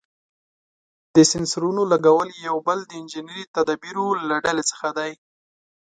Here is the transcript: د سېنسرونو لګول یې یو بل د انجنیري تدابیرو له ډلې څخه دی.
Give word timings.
د 1.15 1.17
سېنسرونو 1.31 1.81
لګول 1.91 2.29
یې 2.35 2.41
یو 2.49 2.57
بل 2.67 2.79
د 2.85 2.91
انجنیري 3.01 3.45
تدابیرو 3.55 4.05
له 4.29 4.35
ډلې 4.45 4.63
څخه 4.71 4.87
دی. 4.97 5.11